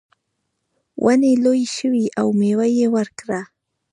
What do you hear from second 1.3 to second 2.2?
لویې شوې